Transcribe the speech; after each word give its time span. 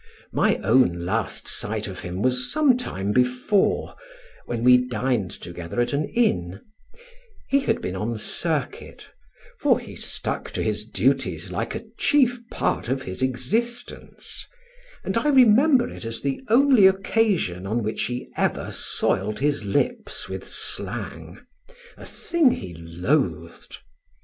My 0.33 0.55
own 0.63 1.05
last 1.05 1.47
sight 1.47 1.87
of 1.87 1.99
him 1.99 2.23
was 2.23 2.51
some 2.51 2.75
time 2.75 3.11
before, 3.11 3.95
when 4.47 4.63
we 4.63 4.75
dined 4.87 5.29
together 5.29 5.79
at 5.79 5.93
an 5.93 6.05
inn; 6.05 6.59
he 7.47 7.59
had 7.59 7.81
been 7.81 7.95
on 7.95 8.17
circuit, 8.17 9.11
for 9.59 9.79
he 9.79 9.95
stuck 9.95 10.49
to 10.53 10.63
his 10.63 10.85
duties 10.87 11.51
like 11.51 11.75
a 11.75 11.85
chief 11.99 12.39
part 12.49 12.89
of 12.89 13.03
his 13.03 13.21
existence; 13.21 14.47
and 15.03 15.17
I 15.19 15.27
remember 15.27 15.87
it 15.87 16.03
as 16.03 16.19
the 16.21 16.41
only 16.49 16.87
occasion 16.87 17.67
on 17.67 17.83
which 17.83 18.05
he 18.05 18.27
ever 18.35 18.71
soiled 18.71 19.37
his 19.37 19.63
lips 19.65 20.27
with 20.27 20.47
slang 20.47 21.41
a 21.95 22.07
thing 22.07 22.49
he 22.49 22.73
loathed. 22.75 23.77